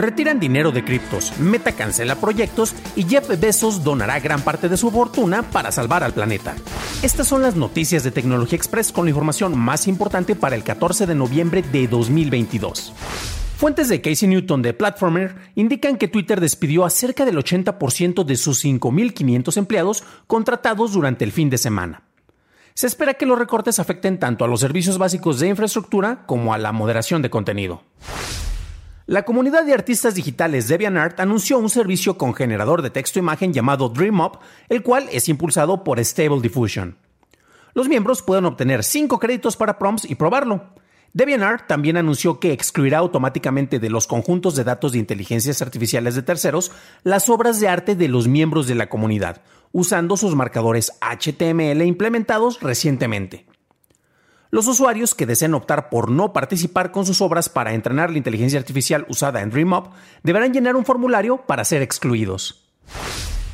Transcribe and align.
Retiran 0.00 0.40
dinero 0.40 0.72
de 0.72 0.82
criptos, 0.82 1.38
Meta 1.38 1.72
cancela 1.72 2.14
proyectos 2.14 2.74
y 2.96 3.02
Jeff 3.02 3.28
Bezos 3.38 3.84
donará 3.84 4.18
gran 4.18 4.40
parte 4.40 4.70
de 4.70 4.78
su 4.78 4.90
fortuna 4.90 5.42
para 5.42 5.70
salvar 5.70 6.02
al 6.02 6.14
planeta. 6.14 6.56
Estas 7.02 7.26
son 7.26 7.42
las 7.42 7.54
noticias 7.54 8.02
de 8.02 8.10
Tecnología 8.10 8.56
Express 8.56 8.92
con 8.92 9.04
la 9.04 9.10
información 9.10 9.58
más 9.58 9.86
importante 9.86 10.34
para 10.34 10.56
el 10.56 10.64
14 10.64 11.04
de 11.04 11.14
noviembre 11.14 11.60
de 11.60 11.86
2022. 11.86 12.94
Fuentes 13.58 13.90
de 13.90 14.00
Casey 14.00 14.26
Newton 14.26 14.62
de 14.62 14.72
Platformer 14.72 15.36
indican 15.54 15.98
que 15.98 16.08
Twitter 16.08 16.40
despidió 16.40 16.86
a 16.86 16.90
cerca 16.90 17.26
del 17.26 17.36
80% 17.36 18.24
de 18.24 18.36
sus 18.36 18.64
5.500 18.64 19.58
empleados 19.58 20.04
contratados 20.26 20.94
durante 20.94 21.26
el 21.26 21.32
fin 21.32 21.50
de 21.50 21.58
semana. 21.58 22.04
Se 22.72 22.86
espera 22.86 23.12
que 23.12 23.26
los 23.26 23.38
recortes 23.38 23.78
afecten 23.78 24.18
tanto 24.18 24.46
a 24.46 24.48
los 24.48 24.60
servicios 24.60 24.96
básicos 24.96 25.40
de 25.40 25.48
infraestructura 25.48 26.24
como 26.24 26.54
a 26.54 26.58
la 26.58 26.72
moderación 26.72 27.20
de 27.20 27.28
contenido. 27.28 27.82
La 29.10 29.24
comunidad 29.24 29.64
de 29.64 29.74
artistas 29.74 30.14
digitales 30.14 30.68
DeviantArt 30.68 31.18
anunció 31.18 31.58
un 31.58 31.68
servicio 31.68 32.16
con 32.16 32.32
generador 32.32 32.80
de 32.80 32.90
texto 32.90 33.18
e 33.18 33.52
llamado 33.52 33.88
DreamUp, 33.88 34.36
el 34.68 34.84
cual 34.84 35.08
es 35.10 35.28
impulsado 35.28 35.82
por 35.82 35.98
Stable 35.98 36.40
Diffusion. 36.40 36.96
Los 37.74 37.88
miembros 37.88 38.22
pueden 38.22 38.44
obtener 38.44 38.84
5 38.84 39.18
créditos 39.18 39.56
para 39.56 39.80
prompts 39.80 40.08
y 40.08 40.14
probarlo. 40.14 40.62
DeviantArt 41.12 41.66
también 41.66 41.96
anunció 41.96 42.38
que 42.38 42.52
excluirá 42.52 42.98
automáticamente 42.98 43.80
de 43.80 43.90
los 43.90 44.06
conjuntos 44.06 44.54
de 44.54 44.62
datos 44.62 44.92
de 44.92 45.00
inteligencias 45.00 45.60
artificiales 45.60 46.14
de 46.14 46.22
terceros 46.22 46.70
las 47.02 47.28
obras 47.28 47.58
de 47.58 47.66
arte 47.66 47.96
de 47.96 48.06
los 48.06 48.28
miembros 48.28 48.68
de 48.68 48.76
la 48.76 48.88
comunidad, 48.88 49.42
usando 49.72 50.16
sus 50.16 50.36
marcadores 50.36 50.92
HTML 51.00 51.82
implementados 51.82 52.60
recientemente. 52.60 53.49
Los 54.52 54.66
usuarios 54.66 55.14
que 55.14 55.26
deseen 55.26 55.54
optar 55.54 55.90
por 55.90 56.10
no 56.10 56.32
participar 56.32 56.90
con 56.90 57.06
sus 57.06 57.20
obras 57.20 57.48
para 57.48 57.72
entrenar 57.72 58.10
la 58.10 58.18
inteligencia 58.18 58.58
artificial 58.58 59.06
usada 59.08 59.42
en 59.42 59.50
DreamUp 59.50 59.88
deberán 60.24 60.52
llenar 60.52 60.74
un 60.74 60.84
formulario 60.84 61.36
para 61.46 61.64
ser 61.64 61.82
excluidos. 61.82 62.68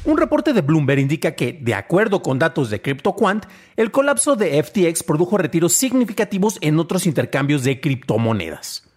Un 0.06 0.17
reporte 0.17 0.55
de 0.55 0.62
Bloomberg 0.62 1.00
indica 1.00 1.33
que, 1.33 1.52
de 1.52 1.74
acuerdo 1.74 2.22
con 2.22 2.39
datos 2.39 2.70
de 2.70 2.80
CryptoQuant, 2.80 3.44
el 3.77 3.91
colapso 3.91 4.36
de 4.36 4.62
FTX 4.62 5.02
produjo 5.02 5.36
retiros 5.36 5.74
significativos 5.74 6.56
en 6.62 6.78
otros 6.78 7.06
intercambios 7.06 7.62
de 7.62 7.78
criptomonedas. 7.78 8.89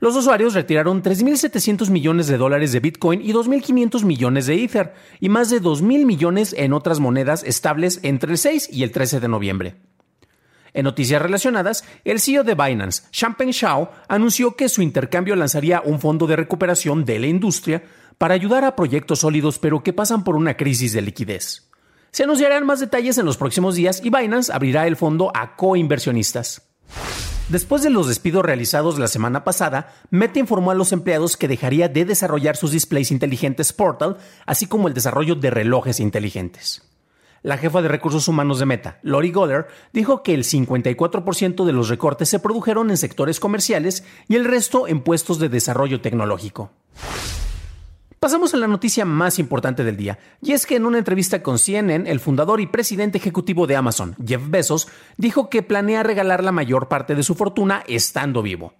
Los 0.00 0.16
usuarios 0.16 0.54
retiraron 0.54 1.02
3.700 1.02 1.90
millones 1.90 2.26
de 2.26 2.38
dólares 2.38 2.72
de 2.72 2.80
Bitcoin 2.80 3.20
y 3.20 3.32
2.500 3.32 4.04
millones 4.04 4.46
de 4.46 4.64
Ether, 4.64 4.94
y 5.20 5.28
más 5.28 5.50
de 5.50 5.62
2.000 5.62 6.04
millones 6.04 6.54
en 6.56 6.72
otras 6.72 6.98
monedas 6.98 7.44
estables 7.44 8.00
entre 8.02 8.32
el 8.32 8.38
6 8.38 8.70
y 8.72 8.82
el 8.82 8.90
13 8.90 9.20
de 9.20 9.28
noviembre. 9.28 9.87
En 10.74 10.84
noticias 10.84 11.20
relacionadas, 11.20 11.84
el 12.04 12.20
CEO 12.20 12.44
de 12.44 12.54
Binance, 12.54 13.04
Champagne 13.10 13.52
Shao, 13.52 13.90
anunció 14.08 14.56
que 14.56 14.68
su 14.68 14.82
intercambio 14.82 15.36
lanzaría 15.36 15.82
un 15.84 16.00
fondo 16.00 16.26
de 16.26 16.36
recuperación 16.36 17.04
de 17.04 17.18
la 17.18 17.26
industria 17.26 17.82
para 18.18 18.34
ayudar 18.34 18.64
a 18.64 18.76
proyectos 18.76 19.20
sólidos 19.20 19.58
pero 19.58 19.82
que 19.82 19.92
pasan 19.92 20.24
por 20.24 20.36
una 20.36 20.56
crisis 20.56 20.92
de 20.92 21.02
liquidez. 21.02 21.68
Se 22.10 22.24
anunciarán 22.24 22.66
más 22.66 22.80
detalles 22.80 23.18
en 23.18 23.26
los 23.26 23.36
próximos 23.36 23.74
días 23.74 24.00
y 24.02 24.10
Binance 24.10 24.52
abrirá 24.52 24.86
el 24.86 24.96
fondo 24.96 25.30
a 25.34 25.56
coinversionistas. 25.56 26.62
Después 27.48 27.82
de 27.82 27.88
los 27.88 28.08
despidos 28.08 28.44
realizados 28.44 28.98
la 28.98 29.08
semana 29.08 29.42
pasada, 29.42 29.94
Meta 30.10 30.38
informó 30.38 30.70
a 30.70 30.74
los 30.74 30.92
empleados 30.92 31.38
que 31.38 31.48
dejaría 31.48 31.88
de 31.88 32.04
desarrollar 32.04 32.56
sus 32.56 32.72
displays 32.72 33.10
inteligentes 33.10 33.72
Portal, 33.72 34.18
así 34.44 34.66
como 34.66 34.86
el 34.86 34.94
desarrollo 34.94 35.34
de 35.34 35.50
relojes 35.50 35.98
inteligentes. 35.98 36.87
La 37.42 37.56
jefa 37.56 37.82
de 37.82 37.88
recursos 37.88 38.26
humanos 38.26 38.58
de 38.58 38.66
Meta, 38.66 38.98
Lori 39.02 39.30
Goddard, 39.30 39.66
dijo 39.92 40.22
que 40.22 40.34
el 40.34 40.44
54% 40.44 41.64
de 41.64 41.72
los 41.72 41.88
recortes 41.88 42.28
se 42.28 42.40
produjeron 42.40 42.90
en 42.90 42.96
sectores 42.96 43.38
comerciales 43.38 44.04
y 44.26 44.34
el 44.36 44.44
resto 44.44 44.88
en 44.88 45.00
puestos 45.00 45.38
de 45.38 45.48
desarrollo 45.48 46.00
tecnológico. 46.00 46.72
Pasamos 48.20 48.52
a 48.52 48.56
la 48.56 48.66
noticia 48.66 49.04
más 49.04 49.38
importante 49.38 49.84
del 49.84 49.96
día, 49.96 50.18
y 50.42 50.50
es 50.50 50.66
que 50.66 50.74
en 50.74 50.86
una 50.86 50.98
entrevista 50.98 51.40
con 51.40 51.56
CNN, 51.56 52.10
el 52.10 52.18
fundador 52.18 52.60
y 52.60 52.66
presidente 52.66 53.18
ejecutivo 53.18 53.68
de 53.68 53.76
Amazon, 53.76 54.16
Jeff 54.26 54.42
Bezos, 54.48 54.88
dijo 55.16 55.48
que 55.48 55.62
planea 55.62 56.02
regalar 56.02 56.42
la 56.42 56.50
mayor 56.50 56.88
parte 56.88 57.14
de 57.14 57.22
su 57.22 57.36
fortuna 57.36 57.84
estando 57.86 58.42
vivo. 58.42 58.74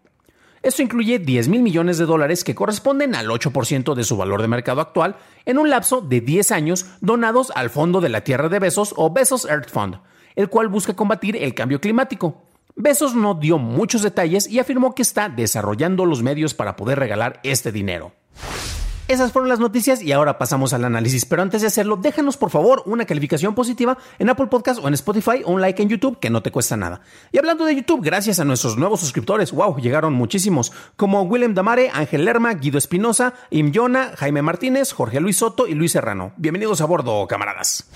Esto 0.62 0.82
incluye 0.82 1.18
10 1.18 1.48
mil 1.48 1.62
millones 1.62 1.98
de 1.98 2.06
dólares 2.06 2.44
que 2.44 2.54
corresponden 2.54 3.14
al 3.14 3.28
8% 3.28 3.94
de 3.94 4.04
su 4.04 4.16
valor 4.16 4.42
de 4.42 4.48
mercado 4.48 4.80
actual 4.80 5.16
en 5.44 5.58
un 5.58 5.70
lapso 5.70 6.00
de 6.00 6.20
10 6.20 6.50
años 6.52 6.86
donados 7.00 7.52
al 7.54 7.70
Fondo 7.70 8.00
de 8.00 8.08
la 8.08 8.22
Tierra 8.22 8.48
de 8.48 8.58
Besos 8.58 8.94
o 8.96 9.12
Besos 9.12 9.44
Earth 9.44 9.70
Fund, 9.70 10.00
el 10.34 10.48
cual 10.48 10.68
busca 10.68 10.94
combatir 10.94 11.36
el 11.36 11.54
cambio 11.54 11.80
climático. 11.80 12.42
Besos 12.74 13.14
no 13.14 13.34
dio 13.34 13.58
muchos 13.58 14.02
detalles 14.02 14.48
y 14.48 14.58
afirmó 14.58 14.94
que 14.94 15.02
está 15.02 15.28
desarrollando 15.28 16.06
los 16.06 16.22
medios 16.22 16.54
para 16.54 16.76
poder 16.76 16.98
regalar 16.98 17.40
este 17.42 17.72
dinero. 17.72 18.12
Esas 19.08 19.32
fueron 19.32 19.48
las 19.48 19.58
noticias 19.58 20.02
y 20.02 20.12
ahora 20.12 20.36
pasamos 20.36 20.74
al 20.74 20.84
análisis. 20.84 21.24
Pero 21.24 21.40
antes 21.40 21.62
de 21.62 21.68
hacerlo, 21.68 21.96
déjanos 21.96 22.36
por 22.36 22.50
favor 22.50 22.82
una 22.84 23.06
calificación 23.06 23.54
positiva 23.54 23.96
en 24.18 24.28
Apple 24.28 24.48
Podcast 24.48 24.84
o 24.84 24.86
en 24.86 24.92
Spotify 24.92 25.42
o 25.46 25.52
un 25.52 25.62
like 25.62 25.82
en 25.82 25.88
YouTube 25.88 26.18
que 26.20 26.28
no 26.28 26.42
te 26.42 26.52
cuesta 26.52 26.76
nada. 26.76 27.00
Y 27.32 27.38
hablando 27.38 27.64
de 27.64 27.74
YouTube, 27.74 28.02
gracias 28.02 28.38
a 28.38 28.44
nuestros 28.44 28.76
nuevos 28.76 29.00
suscriptores, 29.00 29.52
wow, 29.52 29.78
llegaron 29.78 30.12
muchísimos, 30.12 30.72
como 30.96 31.22
Willem 31.22 31.54
Damare, 31.54 31.90
Ángel 31.90 32.26
Lerma, 32.26 32.52
Guido 32.52 32.76
Espinosa, 32.76 33.32
Im 33.48 33.72
Jaime 34.16 34.42
Martínez, 34.42 34.92
Jorge 34.92 35.20
Luis 35.20 35.38
Soto 35.38 35.66
y 35.66 35.72
Luis 35.72 35.92
Serrano. 35.92 36.32
Bienvenidos 36.36 36.82
a 36.82 36.84
bordo, 36.84 37.26
camaradas. 37.26 37.88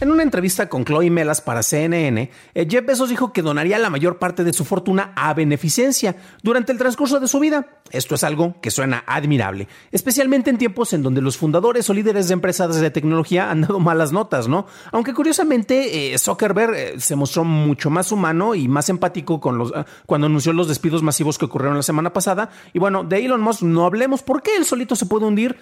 En 0.00 0.12
una 0.12 0.22
entrevista 0.22 0.68
con 0.68 0.84
Chloe 0.84 1.10
Melas 1.10 1.40
para 1.40 1.64
CNN, 1.64 2.30
eh, 2.54 2.66
Jeff 2.70 2.86
Bezos 2.86 3.08
dijo 3.08 3.32
que 3.32 3.42
donaría 3.42 3.80
la 3.80 3.90
mayor 3.90 4.20
parte 4.20 4.44
de 4.44 4.52
su 4.52 4.64
fortuna 4.64 5.12
a 5.16 5.34
beneficencia 5.34 6.14
durante 6.40 6.70
el 6.70 6.78
transcurso 6.78 7.18
de 7.18 7.26
su 7.26 7.40
vida. 7.40 7.80
Esto 7.90 8.14
es 8.14 8.22
algo 8.22 8.54
que 8.60 8.70
suena 8.70 9.02
admirable, 9.08 9.66
especialmente 9.90 10.50
en 10.50 10.58
tiempos 10.58 10.92
en 10.92 11.02
donde 11.02 11.20
los 11.20 11.36
fundadores 11.36 11.90
o 11.90 11.94
líderes 11.94 12.28
de 12.28 12.34
empresas 12.34 12.80
de 12.80 12.90
tecnología 12.92 13.50
han 13.50 13.62
dado 13.62 13.80
malas 13.80 14.12
notas, 14.12 14.46
¿no? 14.46 14.66
Aunque 14.92 15.14
curiosamente 15.14 16.14
eh, 16.14 16.18
Zuckerberg 16.18 16.74
eh, 16.74 17.00
se 17.00 17.16
mostró 17.16 17.42
mucho 17.42 17.90
más 17.90 18.12
humano 18.12 18.54
y 18.54 18.68
más 18.68 18.88
empático 18.90 19.40
con 19.40 19.58
los, 19.58 19.72
cuando 20.06 20.28
anunció 20.28 20.52
los 20.52 20.68
despidos 20.68 21.02
masivos 21.02 21.38
que 21.38 21.46
ocurrieron 21.46 21.76
la 21.76 21.82
semana 21.82 22.12
pasada. 22.12 22.50
Y 22.72 22.78
bueno, 22.78 23.02
de 23.02 23.24
Elon 23.24 23.40
Musk 23.40 23.62
no 23.62 23.84
hablemos 23.84 24.22
porque 24.22 24.54
él 24.54 24.64
solito 24.64 24.94
se 24.94 25.06
puede 25.06 25.26
hundir 25.26 25.56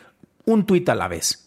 un 0.44 0.66
tuit 0.66 0.86
a 0.90 0.94
la 0.94 1.08
vez. 1.08 1.45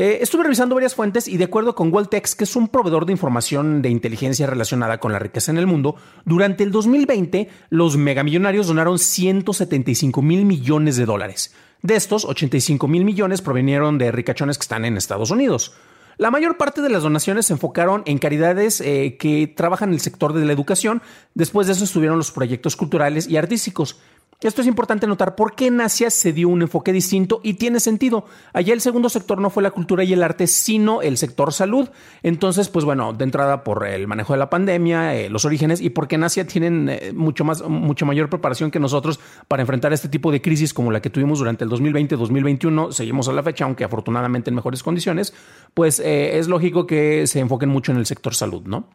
Eh, 0.00 0.22
estuve 0.22 0.44
revisando 0.44 0.76
varias 0.76 0.94
fuentes 0.94 1.26
y 1.26 1.38
de 1.38 1.46
acuerdo 1.46 1.74
con 1.74 1.92
Waltex, 1.92 2.36
que 2.36 2.44
es 2.44 2.54
un 2.54 2.68
proveedor 2.68 3.04
de 3.04 3.10
información 3.10 3.82
de 3.82 3.88
inteligencia 3.88 4.46
relacionada 4.46 5.00
con 5.00 5.10
la 5.10 5.18
riqueza 5.18 5.50
en 5.50 5.58
el 5.58 5.66
mundo, 5.66 5.96
durante 6.24 6.62
el 6.62 6.70
2020 6.70 7.48
los 7.70 7.96
megamillonarios 7.96 8.68
donaron 8.68 9.00
175 9.00 10.22
mil 10.22 10.44
millones 10.44 10.96
de 10.98 11.04
dólares. 11.04 11.52
De 11.82 11.96
estos, 11.96 12.24
85 12.24 12.86
mil 12.86 13.04
millones 13.04 13.42
provinieron 13.42 13.98
de 13.98 14.12
ricachones 14.12 14.56
que 14.56 14.62
están 14.62 14.84
en 14.84 14.96
Estados 14.96 15.32
Unidos. 15.32 15.74
La 16.16 16.30
mayor 16.30 16.56
parte 16.58 16.80
de 16.80 16.90
las 16.90 17.02
donaciones 17.02 17.46
se 17.46 17.54
enfocaron 17.54 18.04
en 18.06 18.18
caridades 18.18 18.80
eh, 18.80 19.16
que 19.18 19.48
trabajan 19.48 19.88
en 19.88 19.94
el 19.94 20.00
sector 20.00 20.32
de 20.32 20.44
la 20.44 20.52
educación. 20.52 21.02
Después 21.34 21.66
de 21.66 21.72
eso 21.72 21.82
estuvieron 21.82 22.18
los 22.18 22.30
proyectos 22.30 22.76
culturales 22.76 23.28
y 23.28 23.36
artísticos. 23.36 23.98
Esto 24.40 24.60
es 24.60 24.68
importante 24.68 25.08
notar 25.08 25.34
porque 25.34 25.66
en 25.66 25.80
Asia 25.80 26.10
se 26.10 26.32
dio 26.32 26.48
un 26.48 26.62
enfoque 26.62 26.92
distinto 26.92 27.40
y 27.42 27.54
tiene 27.54 27.80
sentido. 27.80 28.24
Allá 28.52 28.72
el 28.72 28.80
segundo 28.80 29.08
sector 29.08 29.40
no 29.40 29.50
fue 29.50 29.64
la 29.64 29.72
cultura 29.72 30.04
y 30.04 30.12
el 30.12 30.22
arte, 30.22 30.46
sino 30.46 31.02
el 31.02 31.16
sector 31.16 31.52
salud. 31.52 31.88
Entonces, 32.22 32.68
pues 32.68 32.84
bueno, 32.84 33.12
de 33.12 33.24
entrada 33.24 33.64
por 33.64 33.84
el 33.84 34.06
manejo 34.06 34.34
de 34.34 34.38
la 34.38 34.48
pandemia, 34.48 35.16
eh, 35.16 35.28
los 35.28 35.44
orígenes 35.44 35.80
y 35.80 35.90
porque 35.90 36.14
en 36.14 36.22
Asia 36.22 36.46
tienen 36.46 36.88
eh, 36.88 37.12
mucho 37.12 37.44
más, 37.44 37.62
mucho 37.68 38.06
mayor 38.06 38.30
preparación 38.30 38.70
que 38.70 38.78
nosotros 38.78 39.18
para 39.48 39.62
enfrentar 39.62 39.92
este 39.92 40.08
tipo 40.08 40.30
de 40.30 40.40
crisis 40.40 40.72
como 40.72 40.92
la 40.92 41.02
que 41.02 41.10
tuvimos 41.10 41.40
durante 41.40 41.64
el 41.64 41.70
2020-2021. 41.70 42.92
Seguimos 42.92 43.26
a 43.26 43.32
la 43.32 43.42
fecha, 43.42 43.64
aunque 43.64 43.82
afortunadamente 43.82 44.50
en 44.50 44.54
mejores 44.54 44.84
condiciones, 44.84 45.34
pues 45.74 45.98
eh, 45.98 46.38
es 46.38 46.46
lógico 46.46 46.86
que 46.86 47.26
se 47.26 47.40
enfoquen 47.40 47.70
mucho 47.70 47.90
en 47.90 47.98
el 47.98 48.06
sector 48.06 48.36
salud, 48.36 48.62
¿no? 48.66 48.86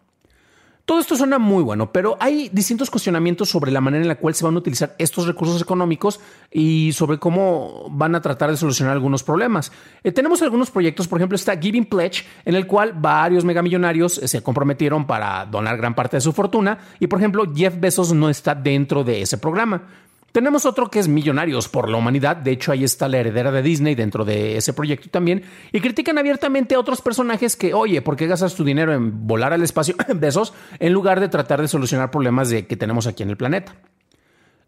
Todo 0.86 1.00
esto 1.00 1.16
suena 1.16 1.40
muy 1.40 1.64
bueno, 1.64 1.94
pero 1.94 2.18
hay 2.20 2.50
distintos 2.52 2.90
cuestionamientos 2.90 3.48
sobre 3.48 3.72
la 3.72 3.80
manera 3.80 4.02
en 4.02 4.10
la 4.10 4.18
cual 4.18 4.36
se 4.36 4.44
van 4.44 4.56
a 4.56 4.58
utilizar 4.58 4.96
estos 4.98 5.26
recursos 5.26 5.62
económicos 5.62 6.20
y 6.52 6.92
sobre 6.92 7.20
cómo 7.20 7.88
van 7.90 8.16
a 8.16 8.22
tratar 8.22 8.52
de 8.52 8.58
solucionar 8.58 8.92
algunos 8.92 9.24
problemas. 9.24 9.72
Eh, 10.04 10.12
tenemos 10.12 10.42
algunos 10.42 10.72
proyectos, 10.72 11.08
por 11.08 11.20
ejemplo, 11.20 11.38
está 11.38 11.58
Giving 11.58 11.86
Pledge, 11.86 12.26
en 12.44 12.56
el 12.56 12.68
cual 12.68 12.92
varios 12.94 13.46
megamillonarios 13.46 14.18
eh, 14.18 14.28
se 14.28 14.44
comprometieron 14.44 15.08
para 15.08 15.46
donar 15.46 15.78
gran 15.78 15.96
parte 15.96 16.18
de 16.18 16.22
su 16.22 16.34
fortuna 16.34 16.78
y, 17.00 17.08
por 17.08 17.20
ejemplo, 17.20 17.46
Jeff 17.56 17.80
Bezos 17.80 18.12
no 18.12 18.30
está 18.30 18.54
dentro 18.54 19.06
de 19.06 19.22
ese 19.22 19.38
programa. 19.38 19.84
Tenemos 20.34 20.66
otro 20.66 20.90
que 20.90 20.98
es 20.98 21.08
Millonarios 21.08 21.70
por 21.70 21.90
la 21.90 21.98
Humanidad, 21.98 22.36
de 22.38 22.50
hecho 22.50 22.72
ahí 22.72 22.84
está 22.84 23.08
la 23.08 23.20
heredera 23.20 23.52
de 23.52 23.62
Disney 23.62 23.94
dentro 23.94 24.26
de 24.26 24.58
ese 24.58 24.74
proyecto 24.74 25.08
también, 25.12 25.44
y 25.72 25.80
critican 25.80 26.18
abiertamente 26.18 26.74
a 26.74 26.80
otros 26.80 27.04
personajes 27.04 27.56
que, 27.56 27.76
oye, 27.76 28.02
¿por 28.02 28.16
qué 28.16 28.26
gastas 28.26 28.56
tu 28.56 28.64
dinero 28.64 28.94
en 28.94 29.28
volar 29.28 29.54
al 29.54 29.62
espacio 29.62 29.96
de 30.08 30.28
esos 30.28 30.56
en 30.80 30.92
lugar 30.92 31.20
de 31.20 31.30
tratar 31.30 31.62
de 31.62 31.68
solucionar 31.68 32.10
problemas 32.10 32.50
de, 32.50 32.66
que 32.66 32.76
tenemos 32.76 33.06
aquí 33.06 33.22
en 33.22 33.30
el 33.30 33.38
planeta? 33.38 33.76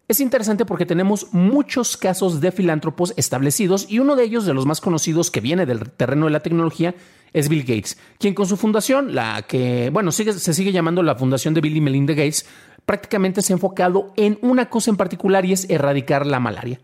Es 0.06 0.20
interesante 0.20 0.64
porque 0.64 0.86
tenemos 0.86 1.32
muchos 1.32 1.96
casos 1.96 2.40
de 2.40 2.52
filántropos 2.52 3.12
establecidos 3.16 3.90
y 3.90 3.98
uno 3.98 4.14
de 4.14 4.22
ellos, 4.22 4.46
de 4.46 4.54
los 4.54 4.66
más 4.66 4.80
conocidos 4.80 5.32
que 5.32 5.40
viene 5.40 5.66
del 5.66 5.90
terreno 5.90 6.26
de 6.26 6.30
la 6.30 6.44
tecnología, 6.44 6.94
es 7.32 7.48
Bill 7.48 7.64
Gates, 7.64 7.98
quien 8.20 8.34
con 8.34 8.46
su 8.46 8.56
fundación, 8.56 9.16
la 9.16 9.42
que, 9.42 9.90
bueno, 9.92 10.12
se 10.12 10.54
sigue 10.54 10.70
llamando 10.70 11.02
la 11.02 11.16
Fundación 11.16 11.54
de 11.54 11.60
Bill 11.60 11.76
y 11.76 11.80
Melinda 11.80 12.14
Gates, 12.14 12.46
prácticamente 12.86 13.42
se 13.42 13.52
ha 13.52 13.56
enfocado 13.56 14.12
en 14.16 14.38
una 14.40 14.70
cosa 14.70 14.90
en 14.90 14.96
particular 14.96 15.44
y 15.44 15.52
es 15.52 15.68
erradicar 15.68 16.24
la 16.24 16.40
malaria. 16.40 16.80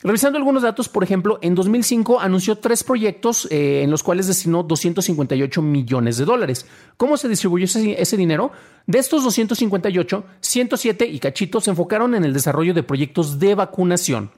Revisando 0.00 0.38
algunos 0.38 0.62
datos, 0.62 0.88
por 0.88 1.02
ejemplo, 1.02 1.40
en 1.42 1.56
2005 1.56 2.20
anunció 2.20 2.56
tres 2.58 2.84
proyectos 2.84 3.48
eh, 3.50 3.82
en 3.82 3.90
los 3.90 4.04
cuales 4.04 4.28
destinó 4.28 4.62
258 4.62 5.60
millones 5.60 6.18
de 6.18 6.24
dólares. 6.24 6.66
¿Cómo 6.96 7.16
se 7.16 7.28
distribuyó 7.28 7.64
ese, 7.64 8.00
ese, 8.00 8.16
dinero? 8.16 8.52
De 8.86 8.98
estos 9.00 9.24
258, 9.24 10.24
107 10.40 11.04
y 11.04 11.18
cachitos 11.18 11.64
se 11.64 11.70
enfocaron 11.70 12.14
en 12.14 12.24
el 12.24 12.32
desarrollo 12.32 12.74
de 12.74 12.84
proyectos 12.84 13.40
de 13.40 13.56
vacunación. 13.56 14.30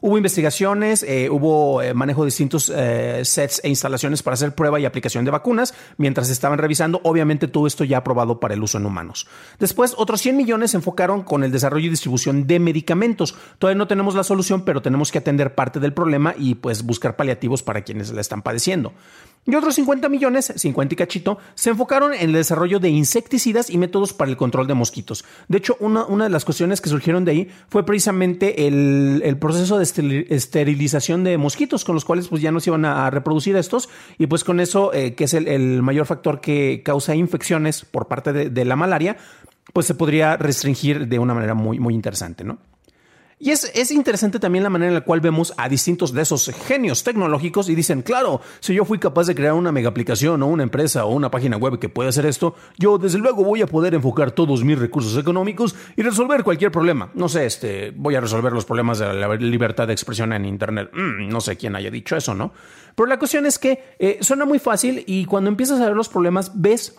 Hubo 0.00 0.16
investigaciones, 0.16 1.02
eh, 1.02 1.30
hubo 1.30 1.80
eh, 1.82 1.94
manejo 1.94 2.22
de 2.22 2.26
distintos 2.26 2.72
eh, 2.74 3.22
sets 3.24 3.60
e 3.64 3.68
instalaciones 3.68 4.22
para 4.22 4.34
hacer 4.34 4.54
prueba 4.54 4.78
y 4.78 4.84
aplicación 4.84 5.24
de 5.24 5.30
vacunas. 5.30 5.74
Mientras 5.96 6.30
estaban 6.30 6.58
revisando, 6.58 7.00
obviamente 7.04 7.48
todo 7.48 7.66
esto 7.66 7.84
ya 7.84 7.98
aprobado 7.98 8.38
para 8.38 8.54
el 8.54 8.62
uso 8.62 8.78
en 8.78 8.86
humanos. 8.86 9.26
Después, 9.58 9.94
otros 9.96 10.20
100 10.20 10.36
millones 10.36 10.72
se 10.72 10.76
enfocaron 10.76 11.22
con 11.22 11.44
el 11.44 11.52
desarrollo 11.52 11.86
y 11.86 11.90
distribución 11.90 12.46
de 12.46 12.58
medicamentos. 12.58 13.36
Todavía 13.58 13.78
no 13.78 13.88
tenemos 13.88 14.14
la 14.14 14.24
solución, 14.24 14.64
pero 14.64 14.82
tenemos 14.82 15.10
que 15.10 15.18
atender 15.18 15.54
parte 15.54 15.80
del 15.80 15.92
problema 15.92 16.34
y 16.38 16.56
pues 16.56 16.82
buscar 16.82 17.16
paliativos 17.16 17.62
para 17.62 17.82
quienes 17.82 18.12
la 18.12 18.20
están 18.20 18.42
padeciendo. 18.42 18.92
Y 19.46 19.54
otros 19.54 19.76
50 19.76 20.08
millones, 20.08 20.52
50 20.56 20.94
y 20.94 20.96
cachito, 20.96 21.38
se 21.54 21.70
enfocaron 21.70 22.12
en 22.12 22.20
el 22.20 22.32
desarrollo 22.32 22.80
de 22.80 22.88
insecticidas 22.88 23.70
y 23.70 23.78
métodos 23.78 24.12
para 24.12 24.30
el 24.30 24.36
control 24.36 24.66
de 24.66 24.74
mosquitos. 24.74 25.24
De 25.46 25.58
hecho, 25.58 25.76
una, 25.78 26.04
una 26.04 26.24
de 26.24 26.30
las 26.30 26.44
cuestiones 26.44 26.80
que 26.80 26.88
surgieron 26.88 27.24
de 27.24 27.30
ahí 27.30 27.48
fue 27.68 27.86
precisamente 27.86 28.66
el, 28.66 29.22
el, 29.24 29.38
proceso 29.38 29.78
de 29.78 30.26
esterilización 30.30 31.22
de 31.22 31.38
mosquitos, 31.38 31.84
con 31.84 31.94
los 31.94 32.04
cuales 32.04 32.26
pues 32.26 32.42
ya 32.42 32.50
no 32.50 32.58
se 32.58 32.70
iban 32.70 32.84
a, 32.84 33.08
reproducir 33.10 33.54
estos, 33.56 33.88
y 34.18 34.26
pues 34.26 34.42
con 34.42 34.58
eso, 34.58 34.92
eh, 34.92 35.14
que 35.14 35.24
es 35.24 35.34
el, 35.34 35.46
el, 35.46 35.80
mayor 35.80 36.06
factor 36.06 36.40
que 36.40 36.82
causa 36.84 37.14
infecciones 37.14 37.84
por 37.84 38.08
parte 38.08 38.32
de, 38.32 38.50
de 38.50 38.64
la 38.64 38.74
malaria, 38.74 39.16
pues 39.72 39.86
se 39.86 39.94
podría 39.94 40.36
restringir 40.36 41.06
de 41.06 41.18
una 41.20 41.34
manera 41.34 41.54
muy, 41.54 41.78
muy 41.78 41.94
interesante, 41.94 42.42
¿no? 42.42 42.58
Y 43.38 43.50
es, 43.50 43.90
interesante 43.90 44.38
también 44.38 44.64
la 44.64 44.70
manera 44.70 44.88
en 44.88 44.94
la 44.94 45.02
cual 45.02 45.20
vemos 45.20 45.52
a 45.58 45.68
distintos 45.68 46.14
de 46.14 46.22
esos 46.22 46.50
genios 46.66 47.04
tecnológicos 47.04 47.68
y 47.68 47.74
dicen, 47.74 48.00
claro, 48.00 48.40
si 48.60 48.72
yo 48.72 48.86
fui 48.86 48.98
capaz 48.98 49.26
de 49.26 49.34
crear 49.34 49.52
una 49.52 49.72
mega 49.72 49.90
aplicación 49.90 50.42
o 50.42 50.46
una 50.46 50.62
empresa 50.62 51.04
o 51.04 51.10
una 51.10 51.30
página 51.30 51.58
web 51.58 51.78
que 51.78 51.90
puede 51.90 52.08
hacer 52.08 52.24
esto, 52.24 52.54
yo 52.78 52.96
desde 52.96 53.18
luego 53.18 53.44
voy 53.44 53.60
a 53.60 53.66
poder 53.66 53.92
enfocar 53.92 54.30
todos 54.30 54.64
mis 54.64 54.78
recursos 54.78 55.18
económicos 55.18 55.76
y 55.96 56.02
resolver 56.02 56.44
cualquier 56.44 56.72
problema. 56.72 57.10
No 57.12 57.28
sé, 57.28 57.44
este, 57.44 57.92
voy 57.94 58.14
a 58.14 58.22
resolver 58.22 58.54
los 58.54 58.64
problemas 58.64 59.00
de 59.00 59.12
la 59.12 59.34
libertad 59.34 59.86
de 59.86 59.92
expresión 59.92 60.32
en 60.32 60.46
Internet. 60.46 60.88
Mm, 60.94 61.28
no 61.28 61.42
sé 61.42 61.58
quién 61.58 61.76
haya 61.76 61.90
dicho 61.90 62.16
eso, 62.16 62.34
¿no? 62.34 62.54
Pero 62.94 63.06
la 63.06 63.18
cuestión 63.18 63.44
es 63.44 63.58
que 63.58 63.84
eh, 63.98 64.16
suena 64.22 64.46
muy 64.46 64.58
fácil 64.58 65.04
y 65.06 65.26
cuando 65.26 65.50
empiezas 65.50 65.78
a 65.82 65.84
ver 65.84 65.94
los 65.94 66.08
problemas 66.08 66.52
ves 66.54 66.96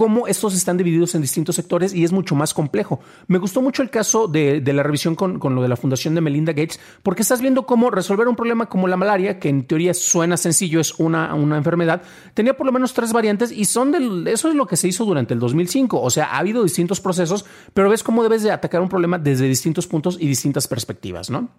cómo 0.00 0.26
estos 0.26 0.54
están 0.54 0.78
divididos 0.78 1.14
en 1.14 1.20
distintos 1.20 1.56
sectores 1.56 1.92
y 1.92 2.04
es 2.04 2.10
mucho 2.10 2.34
más 2.34 2.54
complejo. 2.54 3.00
Me 3.26 3.36
gustó 3.36 3.60
mucho 3.60 3.82
el 3.82 3.90
caso 3.90 4.28
de, 4.28 4.62
la 4.64 4.82
revisión 4.82 5.14
con, 5.14 5.38
lo 5.54 5.60
de 5.60 5.68
la 5.68 5.76
fundación 5.76 6.14
de 6.14 6.22
Melinda 6.22 6.54
Gates, 6.54 6.80
porque 7.02 7.20
estás 7.20 7.42
viendo 7.42 7.66
cómo 7.66 7.90
resolver 7.90 8.26
un 8.26 8.34
problema 8.34 8.64
como 8.64 8.88
la 8.88 8.96
malaria, 8.96 9.38
que 9.38 9.50
en 9.50 9.64
teoría 9.64 9.92
suena 9.92 10.38
sencillo, 10.38 10.80
es 10.80 10.94
una, 10.98 11.36
enfermedad, 11.54 12.00
tenía 12.32 12.56
por 12.56 12.64
lo 12.64 12.72
menos 12.72 12.94
tres 12.94 13.12
variantes 13.12 13.52
y 13.52 13.66
son 13.66 13.94
eso 14.26 14.48
es 14.48 14.54
lo 14.54 14.66
que 14.66 14.78
se 14.78 14.88
hizo 14.88 15.04
durante 15.04 15.34
el 15.34 15.40
2005. 15.40 16.00
O 16.00 16.08
sea, 16.08 16.28
ha 16.28 16.38
habido 16.38 16.62
distintos 16.62 16.98
procesos, 17.02 17.44
pero 17.74 17.90
ves 17.90 18.02
cómo 18.02 18.22
debes 18.22 18.42
de 18.42 18.52
atacar 18.52 18.80
un 18.80 18.88
problema 18.88 19.18
desde 19.18 19.48
distintos 19.48 19.86
puntos 19.86 20.16
y 20.18 20.26
distintas 20.26 20.66
perspectivas, 20.66 21.28
¿no? 21.28 21.50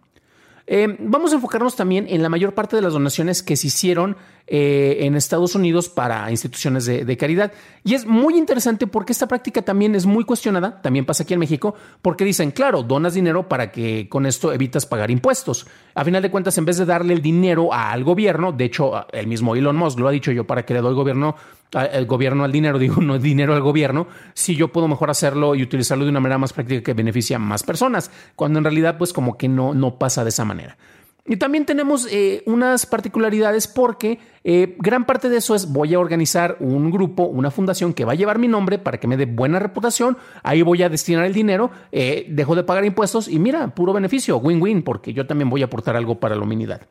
Eh, 0.67 0.95
vamos 0.99 1.31
a 1.31 1.35
enfocarnos 1.35 1.75
también 1.75 2.05
en 2.07 2.21
la 2.21 2.29
mayor 2.29 2.53
parte 2.53 2.75
de 2.75 2.81
las 2.81 2.93
donaciones 2.93 3.43
que 3.43 3.55
se 3.55 3.67
hicieron 3.67 4.15
eh, 4.47 4.97
en 5.01 5.15
Estados 5.15 5.55
Unidos 5.55 5.89
para 5.89 6.29
instituciones 6.29 6.85
de, 6.85 7.17
caridad. 7.17 7.51
Y 7.83 7.93
es 7.93 8.05
muy 8.05 8.37
interesante 8.37 8.87
porque 8.87 9.13
esta 9.13 9.27
práctica 9.27 9.61
también 9.61 9.95
es 9.95 10.05
muy 10.05 10.23
cuestionada, 10.23 10.81
también 10.81 11.05
pasa 11.05 11.23
aquí 11.23 11.33
en 11.33 11.39
México, 11.39 11.75
porque 12.01 12.25
dicen, 12.25 12.51
claro, 12.51 12.83
donas 12.83 13.13
dinero 13.13 13.47
para 13.47 13.71
que 13.71 14.09
con 14.09 14.25
esto 14.25 14.51
evitas 14.51 14.85
pagar 14.85 15.11
impuestos. 15.11 15.67
A 15.95 16.03
final 16.03 16.21
de 16.21 16.31
cuentas, 16.31 16.57
en 16.57 16.65
vez 16.65 16.77
de 16.77 16.85
darle 16.85 17.13
el 17.13 17.21
dinero 17.21 17.73
al 17.73 18.03
gobierno, 18.03 18.51
de 18.51 18.65
hecho, 18.65 19.07
el 19.13 19.27
mismo 19.27 19.55
Elon 19.55 19.75
Musk 19.75 19.99
lo 19.99 20.07
ha 20.07 20.11
dicho 20.11 20.31
yo, 20.31 20.45
para 20.45 20.65
que 20.65 20.73
le 20.73 20.81
doy 20.81 20.95
gobierno, 20.95 21.35
el 21.73 22.05
gobierno 22.05 22.43
al 22.43 22.51
dinero, 22.51 22.79
digo, 22.79 23.01
no 23.01 23.17
dinero 23.19 23.53
al 23.53 23.61
gobierno, 23.61 24.07
si 24.33 24.55
yo 24.55 24.69
puedo 24.69 24.87
mejor 24.87 25.09
hacerlo 25.09 25.55
y 25.55 25.63
utilizarlo 25.63 26.03
de 26.03 26.11
una 26.11 26.19
manera 26.19 26.37
más 26.37 26.53
práctica 26.53 26.81
que 26.83 26.93
beneficia 26.93 27.37
a 27.37 27.39
más 27.39 27.63
personas, 27.63 28.11
cuando 28.35 28.59
en 28.59 28.65
realidad 28.65 28.97
pues 28.97 29.13
como 29.13 29.37
que 29.37 29.47
no, 29.47 29.73
no 29.73 29.97
pasa 29.97 30.23
de 30.23 30.29
esa 30.29 30.45
manera. 30.45 30.77
Y 31.25 31.37
también 31.37 31.65
tenemos 31.65 32.07
eh, 32.11 32.41
unas 32.47 32.87
particularidades 32.87 33.67
porque 33.67 34.19
eh, 34.43 34.75
gran 34.79 35.05
parte 35.05 35.29
de 35.29 35.37
eso 35.37 35.53
es 35.53 35.71
voy 35.71 35.93
a 35.93 35.99
organizar 35.99 36.57
un 36.59 36.89
grupo, 36.89 37.23
una 37.23 37.51
fundación 37.51 37.93
que 37.93 38.05
va 38.05 38.13
a 38.13 38.15
llevar 38.15 38.39
mi 38.39 38.47
nombre 38.47 38.79
para 38.79 38.99
que 38.99 39.07
me 39.07 39.17
dé 39.17 39.27
buena 39.27 39.59
reputación, 39.59 40.17
ahí 40.41 40.63
voy 40.63 40.81
a 40.81 40.89
destinar 40.89 41.25
el 41.25 41.33
dinero, 41.33 41.69
eh, 41.91 42.25
dejo 42.29 42.55
de 42.55 42.63
pagar 42.63 42.85
impuestos 42.85 43.27
y 43.27 43.37
mira, 43.37 43.67
puro 43.75 43.93
beneficio, 43.93 44.37
win-win, 44.37 44.81
porque 44.81 45.13
yo 45.13 45.27
también 45.27 45.49
voy 45.49 45.61
a 45.61 45.65
aportar 45.65 45.95
algo 45.95 46.19
para 46.19 46.35
la 46.35 46.41
humanidad. 46.41 46.81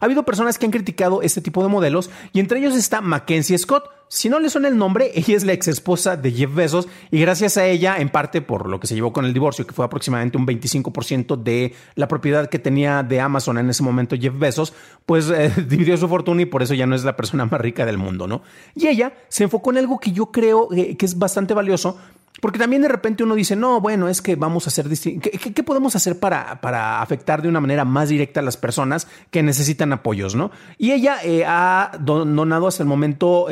Ha 0.00 0.04
habido 0.04 0.24
personas 0.24 0.58
que 0.58 0.66
han 0.66 0.72
criticado 0.72 1.22
este 1.22 1.40
tipo 1.40 1.62
de 1.62 1.68
modelos 1.68 2.10
y 2.32 2.40
entre 2.40 2.58
ellos 2.58 2.76
está 2.76 3.00
Mackenzie 3.00 3.58
Scott. 3.58 3.90
Si 4.08 4.28
no 4.28 4.38
le 4.38 4.50
suena 4.50 4.68
el 4.68 4.78
nombre, 4.78 5.10
ella 5.16 5.34
es 5.36 5.44
la 5.44 5.52
ex 5.52 5.66
esposa 5.66 6.16
de 6.16 6.30
Jeff 6.30 6.54
Bezos 6.54 6.86
y 7.10 7.20
gracias 7.20 7.56
a 7.56 7.66
ella, 7.66 7.96
en 7.98 8.08
parte 8.08 8.40
por 8.40 8.68
lo 8.68 8.78
que 8.78 8.86
se 8.86 8.94
llevó 8.94 9.12
con 9.12 9.24
el 9.24 9.34
divorcio, 9.34 9.66
que 9.66 9.74
fue 9.74 9.84
aproximadamente 9.84 10.38
un 10.38 10.46
25% 10.46 11.36
de 11.42 11.74
la 11.96 12.06
propiedad 12.06 12.48
que 12.48 12.60
tenía 12.60 13.02
de 13.02 13.20
Amazon 13.20 13.58
en 13.58 13.68
ese 13.68 13.82
momento 13.82 14.14
Jeff 14.16 14.38
Bezos, 14.38 14.74
pues 15.06 15.28
eh, 15.30 15.52
dividió 15.68 15.96
su 15.96 16.08
fortuna 16.08 16.42
y 16.42 16.46
por 16.46 16.62
eso 16.62 16.74
ya 16.74 16.86
no 16.86 16.94
es 16.94 17.02
la 17.02 17.16
persona 17.16 17.46
más 17.46 17.60
rica 17.60 17.84
del 17.84 17.98
mundo, 17.98 18.28
¿no? 18.28 18.42
Y 18.76 18.86
ella 18.86 19.12
se 19.28 19.42
enfocó 19.42 19.72
en 19.72 19.78
algo 19.78 19.98
que 19.98 20.12
yo 20.12 20.26
creo 20.26 20.68
eh, 20.72 20.96
que 20.96 21.04
es 21.04 21.18
bastante 21.18 21.52
valioso, 21.52 21.98
porque 22.40 22.58
también 22.58 22.82
de 22.82 22.88
repente 22.88 23.24
uno 23.24 23.34
dice, 23.34 23.56
no, 23.56 23.80
bueno, 23.80 24.08
es 24.08 24.20
que 24.20 24.36
vamos 24.36 24.66
a 24.66 24.68
hacer 24.68 24.86
¿Qué, 24.88 25.20
¿Qué, 25.20 25.62
podemos 25.62 25.96
hacer 25.96 26.18
para, 26.18 26.60
para, 26.60 27.00
afectar 27.00 27.40
de 27.42 27.48
una 27.48 27.60
manera 27.60 27.84
más 27.84 28.10
directa 28.10 28.40
a 28.40 28.42
las 28.42 28.56
personas 28.56 29.08
que 29.30 29.42
necesitan 29.42 29.92
apoyos, 29.92 30.34
no? 30.34 30.50
Y 30.78 30.92
ella 30.92 31.18
eh, 31.24 31.44
ha 31.46 31.92
donado 31.98 32.66
hasta 32.66 32.82
el 32.82 32.88
momento 32.88 33.46
12 33.48 33.50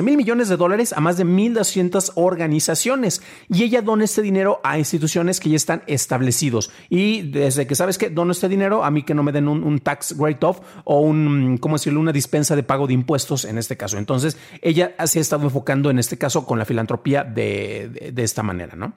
eh, 0.00 0.04
mil 0.04 0.16
millones 0.16 0.48
de 0.48 0.56
dólares 0.56 0.92
a 0.92 1.00
más 1.00 1.16
de 1.16 1.24
1.200 1.24 2.12
organizaciones. 2.14 3.22
Y 3.48 3.62
ella 3.62 3.80
dona 3.82 4.04
este 4.04 4.22
dinero 4.22 4.60
a 4.62 4.78
instituciones 4.78 5.40
que 5.40 5.50
ya 5.50 5.56
están 5.56 5.82
establecidos. 5.86 6.70
Y 6.90 7.22
desde 7.22 7.66
que 7.66 7.74
sabes 7.74 7.96
que 7.96 8.10
dono 8.10 8.32
este 8.32 8.48
dinero, 8.48 8.84
a 8.84 8.90
mí 8.90 9.02
que 9.02 9.14
no 9.14 9.22
me 9.22 9.32
den 9.32 9.48
un, 9.48 9.78
tax 9.78 10.14
write-off 10.18 10.60
o 10.84 11.00
un, 11.00 11.58
¿cómo 11.58 11.76
decirlo?, 11.76 12.00
una 12.00 12.12
dispensa 12.12 12.54
de 12.54 12.62
pago 12.62 12.86
de 12.86 12.92
impuestos 12.92 13.44
en 13.44 13.56
este 13.56 13.76
caso. 13.76 13.98
Entonces, 13.98 14.36
ella 14.60 14.94
se 15.06 15.18
ha 15.18 15.22
estado 15.22 15.44
enfocando 15.44 15.90
en 15.90 15.98
este 15.98 16.18
caso 16.18 16.46
con 16.46 16.58
la 16.58 16.64
filantropía 16.64 17.24
de 17.24 18.25
esta 18.26 18.42
manera, 18.42 18.76
¿no? 18.76 18.92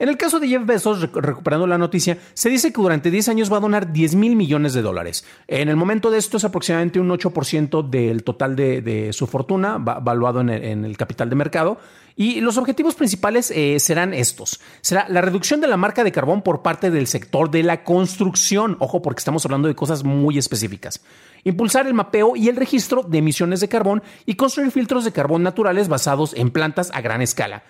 En 0.00 0.08
el 0.08 0.16
caso 0.16 0.38
de 0.38 0.46
Jeff 0.46 0.64
Bezos, 0.64 1.12
recuperando 1.12 1.66
la 1.66 1.76
noticia, 1.76 2.18
se 2.32 2.48
dice 2.48 2.72
que 2.72 2.80
durante 2.80 3.10
10 3.10 3.30
años 3.30 3.52
va 3.52 3.56
a 3.56 3.60
donar 3.60 3.92
10 3.92 4.14
mil 4.14 4.36
millones 4.36 4.72
de 4.72 4.82
dólares. 4.82 5.24
En 5.48 5.68
el 5.68 5.74
momento 5.74 6.10
de 6.10 6.18
esto 6.18 6.36
es 6.36 6.44
aproximadamente 6.44 7.00
un 7.00 7.10
8% 7.10 7.88
del 7.88 8.22
total 8.22 8.54
de, 8.54 9.10
su 9.12 9.26
fortuna, 9.26 9.78
valuado 9.78 10.40
en 10.40 10.50
el, 10.50 10.96
capital 10.96 11.28
de 11.28 11.36
mercado. 11.36 11.78
Y 12.14 12.40
los 12.40 12.58
objetivos 12.58 12.94
principales 12.94 13.50
eh, 13.50 13.78
serán 13.80 14.14
estos. 14.14 14.60
Será 14.80 15.06
la 15.08 15.20
reducción 15.20 15.60
de 15.60 15.68
la 15.68 15.76
marca 15.76 16.04
de 16.04 16.12
carbón 16.12 16.42
por 16.42 16.62
parte 16.62 16.90
del 16.90 17.06
sector 17.06 17.50
de 17.50 17.62
la 17.64 17.82
construcción. 17.82 18.76
Ojo, 18.80 19.02
porque 19.02 19.20
estamos 19.20 19.44
hablando 19.44 19.68
de 19.68 19.76
cosas 19.76 20.04
muy 20.04 20.38
específicas. 20.38 21.00
Impulsar 21.44 21.86
el 21.86 21.94
mapeo 21.94 22.34
y 22.36 22.48
el 22.48 22.56
registro 22.56 23.02
de 23.02 23.18
emisiones 23.18 23.60
de 23.60 23.68
carbón 23.68 24.02
y 24.26 24.34
construir 24.34 24.70
filtros 24.70 25.04
de 25.04 25.12
carbón 25.12 25.42
naturales 25.44 25.88
basados 25.88 26.34
en 26.34 26.50
plantas 26.50 26.90
a 26.92 27.00
gran 27.00 27.22
escala 27.22 27.62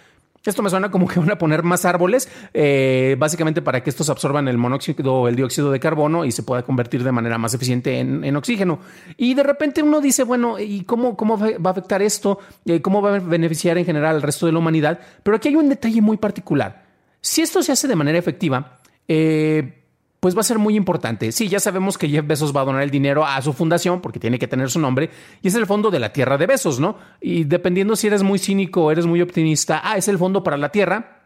Esto 0.49 0.63
me 0.63 0.71
suena 0.71 0.91
como 0.91 1.07
que 1.07 1.21
van 1.21 1.31
a 1.31 1.39
poner 1.39 1.63
más 1.63 1.85
árboles, 1.85 2.29
eh, 2.55 3.17
básicamente 3.19 3.63
para 3.63 3.83
que 3.83 3.91
estos 3.91 4.09
absorban 4.09 4.49
el 4.49 4.57
monóxido 4.57 5.29
el 5.29 5.37
dióxido 5.37 5.71
de 5.71 5.81
carbono 5.81 6.25
y 6.25 6.33
se 6.33 6.43
pueda 6.43 6.63
convertir 6.63 7.05
de 7.05 7.13
manera 7.13 7.39
más 7.39 7.55
eficiente 7.55 7.99
en, 7.99 8.37
oxígeno. 8.37 8.79
Y 9.17 9.35
de 9.35 9.43
repente 9.43 9.83
uno 9.83 10.01
dice, 10.01 10.25
bueno, 10.25 10.59
¿y 10.59 10.85
cómo, 10.85 11.17
cómo 11.17 11.39
va 11.39 11.71
a 11.71 11.71
afectar 11.71 12.03
esto? 12.03 12.39
Eh, 12.65 12.81
¿Cómo 12.81 13.03
va 13.03 13.17
a 13.17 13.19
beneficiar 13.19 13.77
en 13.79 13.85
general 13.85 14.17
al 14.17 14.23
resto 14.23 14.47
de 14.47 14.53
la 14.53 14.59
humanidad? 14.59 15.01
Pero 15.23 15.37
aquí 15.37 15.49
hay 15.49 15.57
un 15.57 15.69
detalle 15.69 16.01
muy 16.01 16.17
particular. 16.17 16.85
Si 17.21 17.43
esto 17.43 17.63
se 17.63 17.73
hace 17.73 17.89
de 17.89 17.97
manera 17.97 18.19
efectiva, 18.19 18.79
eh, 19.07 19.78
pues 20.21 20.37
va 20.37 20.41
a 20.41 20.45
ser 20.45 20.59
muy 20.59 20.77
importante. 20.77 21.31
Sí, 21.33 21.49
ya 21.49 21.61
sabemos 21.61 21.97
que 21.97 22.09
Jeff 22.09 22.27
Bezos 22.27 22.55
va 22.55 22.63
a 22.63 22.65
donar 22.65 22.83
el 22.83 22.91
dinero 22.91 23.25
a 23.25 23.41
su 23.43 23.53
fundación 23.53 24.01
porque 24.01 24.19
tiene 24.19 24.39
que 24.39 24.49
tener 24.49 24.71
su 24.71 24.81
nombre 24.81 25.11
y 25.43 25.49
es 25.49 25.55
el 25.55 25.67
fondo 25.67 25.91
de 25.91 26.01
la 26.01 26.13
Tierra 26.13 26.39
de 26.39 26.47
Besos, 26.47 26.81
¿no? 26.81 26.97
Y 27.21 27.45
dependiendo 27.45 27.97
si 27.97 28.07
eres 28.09 28.23
muy 28.23 28.39
cínico 28.39 28.85
o 28.85 28.91
eres 28.91 29.07
muy 29.07 29.23
optimista, 29.23 29.81
ah, 29.85 29.97
es 29.97 30.09
el 30.09 30.19
fondo 30.19 30.43
para 30.43 30.57
la 30.57 30.71
Tierra 30.71 31.19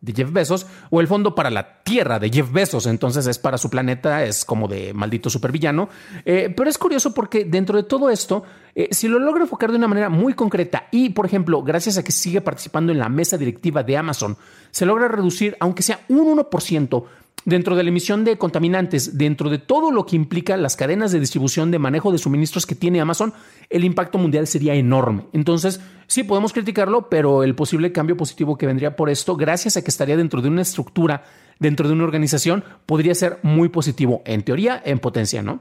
de 0.00 0.14
Jeff 0.14 0.32
Bezos 0.32 0.66
o 0.88 1.00
el 1.00 1.06
fondo 1.06 1.34
para 1.34 1.50
la 1.50 1.82
Tierra 1.82 2.18
de 2.18 2.30
Jeff 2.30 2.50
Bezos, 2.50 2.86
entonces 2.86 3.26
es 3.26 3.38
para 3.38 3.58
su 3.58 3.68
planeta, 3.68 4.24
es 4.24 4.44
como 4.44 4.66
de 4.66 4.94
maldito 4.94 5.28
supervillano. 5.28 5.88
Eh, 6.24 6.52
pero 6.56 6.70
es 6.70 6.78
curioso 6.78 7.12
porque 7.12 7.44
dentro 7.44 7.76
de 7.76 7.82
todo 7.82 8.10
esto, 8.10 8.42
eh, 8.74 8.88
si 8.92 9.08
lo 9.08 9.18
logra 9.18 9.42
enfocar 9.42 9.70
de 9.70 9.76
una 9.76 9.88
manera 9.88 10.08
muy 10.08 10.34
concreta 10.34 10.86
y, 10.90 11.10
por 11.10 11.26
ejemplo, 11.26 11.62
gracias 11.62 11.98
a 11.98 12.02
que 12.02 12.12
sigue 12.12 12.40
participando 12.40 12.92
en 12.92 12.98
la 12.98 13.08
mesa 13.08 13.36
directiva 13.36 13.82
de 13.82 13.96
Amazon, 13.96 14.36
se 14.70 14.86
logra 14.86 15.08
reducir, 15.08 15.56
aunque 15.60 15.82
sea 15.82 16.00
un 16.08 16.38
1%, 16.38 17.04
dentro 17.44 17.76
de 17.76 17.82
la 17.82 17.88
emisión 17.88 18.24
de 18.24 18.38
contaminantes, 18.38 19.16
dentro 19.16 19.50
de 19.50 19.58
todo 19.58 19.90
lo 19.90 20.06
que 20.06 20.16
implica 20.16 20.56
las 20.56 20.76
cadenas 20.76 21.12
de 21.12 21.20
distribución 21.20 21.70
de 21.70 21.78
manejo 21.78 22.12
de 22.12 22.18
suministros 22.18 22.66
que 22.66 22.74
tiene 22.74 23.00
Amazon, 23.00 23.32
el 23.68 23.84
impacto 23.84 24.18
mundial 24.18 24.46
sería 24.46 24.74
enorme. 24.74 25.26
Entonces, 25.32 25.80
sí 26.06 26.22
podemos 26.22 26.52
criticarlo, 26.52 27.08
pero 27.08 27.42
el 27.42 27.54
posible 27.54 27.92
cambio 27.92 28.16
positivo 28.16 28.58
que 28.58 28.66
vendría 28.66 28.96
por 28.96 29.10
esto, 29.10 29.36
gracias 29.36 29.76
a 29.76 29.82
que 29.82 29.90
estaría 29.90 30.16
dentro 30.16 30.42
de 30.42 30.48
una 30.48 30.62
estructura, 30.62 31.24
dentro 31.58 31.88
de 31.88 31.94
una 31.94 32.04
organización, 32.04 32.64
podría 32.86 33.14
ser 33.14 33.38
muy 33.42 33.68
positivo, 33.68 34.22
en 34.24 34.42
teoría, 34.42 34.80
en 34.84 34.98
potencia, 34.98 35.42
¿no? 35.42 35.60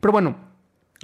Pero 0.00 0.12
bueno, 0.12 0.53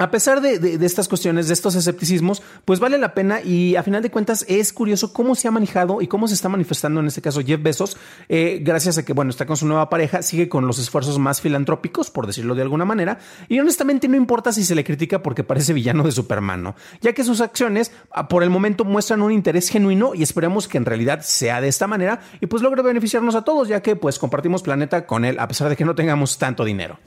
a 0.01 0.11
pesar 0.11 0.41
de, 0.41 0.79
estas 0.87 1.09
cuestiones, 1.09 1.49
de 1.49 1.53
estos 1.53 1.75
escepticismos, 1.75 2.43
pues 2.65 2.81
vale 2.81 2.97
la 2.97 3.13
pena 3.13 3.43
y 3.43 3.77
a 3.77 3.83
final 3.83 4.03
de 4.03 4.11
cuentas 4.11 4.47
es 4.49 4.73
curioso 4.73 5.13
cómo 5.13 5.35
se 5.35 5.47
ha 5.47 5.51
manejado 5.51 6.01
y 6.01 6.07
cómo 6.07 6.27
se 6.27 6.33
está 6.33 6.49
manifestando 6.49 7.01
en 7.01 7.07
este 7.07 7.21
caso 7.21 7.43
Jeff 7.45 7.63
Bezos, 7.63 7.99
eh, 8.31 8.61
gracias 8.63 8.97
a 8.97 9.05
que, 9.05 9.13
bueno, 9.13 9.31
está 9.31 9.45
con 9.45 9.59
su 9.59 9.67
nueva 9.67 9.91
pareja, 9.91 10.23
sigue 10.23 10.49
con 10.49 10.67
los 10.67 10.79
esfuerzos 10.79 11.19
más 11.19 11.43
filantrópicos, 11.43 12.11
por 12.11 12.27
decirlo 12.27 12.55
de 12.55 12.63
alguna 12.63 12.87
manera, 12.87 13.19
y 13.47 13.61
honestamente 13.61 14.09
no 14.09 14.17
importa 14.17 14.53
si 14.53 14.65
se 14.65 14.75
le 14.75 14.85
critica 14.85 15.23
porque 15.23 15.45
parece 15.45 15.75
villano 15.75 16.03
de 16.03 16.13
Superman, 16.13 16.63
¿no? 16.63 16.77
Ya 17.03 17.13
que 17.13 17.23
sus 17.23 17.43
acciones 17.43 17.93
ah, 18.11 18.27
por 18.27 18.43
el 18.43 18.49
momento 18.49 18.87
muestran 18.87 19.21
un 19.21 19.33
interés 19.33 19.69
genuino 19.69 20.15
y 20.15 20.23
esperemos 20.23 20.67
que 20.67 20.79
en 20.79 20.87
realidad 20.87 21.21
sea 21.21 21.61
de 21.61 21.69
esta 21.69 21.87
manera 21.87 22.21
y 22.41 22.47
pues 22.47 22.63
logre 22.63 22.81
beneficiarnos 22.81 23.35
a 23.35 23.43
todos, 23.43 23.69
ya 23.69 23.83
que 23.83 23.97
pues 23.97 24.19
compartimos 24.19 24.63
planeta 24.63 25.05
con 25.05 25.27
él 25.27 25.39
a 25.39 25.47
pesar 25.47 25.69
de 25.69 25.77
que 25.77 25.85
no 25.85 25.95
tengamos 25.95 26.39
tanto 26.39 26.65
dinero. 26.65 26.99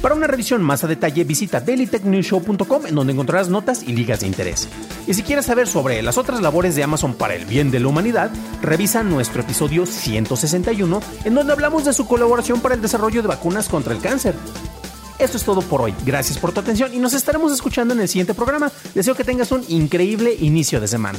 Para 0.00 0.14
una 0.14 0.28
revisión 0.28 0.62
más 0.62 0.84
a 0.84 0.86
detalle, 0.86 1.24
visita 1.24 1.60
Daily 1.60 1.88
Tech 1.88 2.04
News 2.04 2.27
en 2.86 2.94
donde 2.94 3.12
encontrarás 3.12 3.48
notas 3.48 3.82
y 3.82 3.92
ligas 3.92 4.20
de 4.20 4.26
interés. 4.26 4.68
Y 5.06 5.14
si 5.14 5.22
quieres 5.22 5.46
saber 5.46 5.66
sobre 5.66 6.02
las 6.02 6.18
otras 6.18 6.40
labores 6.40 6.74
de 6.74 6.82
Amazon 6.82 7.14
para 7.14 7.34
el 7.34 7.46
bien 7.46 7.70
de 7.70 7.80
la 7.80 7.88
humanidad, 7.88 8.30
revisa 8.60 9.02
nuestro 9.02 9.42
episodio 9.42 9.86
161 9.86 11.00
en 11.24 11.34
donde 11.34 11.52
hablamos 11.52 11.84
de 11.84 11.92
su 11.92 12.06
colaboración 12.06 12.60
para 12.60 12.74
el 12.74 12.82
desarrollo 12.82 13.22
de 13.22 13.28
vacunas 13.28 13.68
contra 13.68 13.94
el 13.94 14.00
cáncer. 14.00 14.34
Esto 15.18 15.36
es 15.36 15.44
todo 15.44 15.62
por 15.62 15.80
hoy. 15.80 15.94
Gracias 16.04 16.38
por 16.38 16.52
tu 16.52 16.60
atención 16.60 16.94
y 16.94 16.98
nos 16.98 17.14
estaremos 17.14 17.52
escuchando 17.52 17.94
en 17.94 18.00
el 18.00 18.08
siguiente 18.08 18.34
programa. 18.34 18.70
Deseo 18.94 19.14
que 19.14 19.24
tengas 19.24 19.50
un 19.50 19.64
increíble 19.68 20.36
inicio 20.38 20.80
de 20.80 20.88
semana. 20.88 21.18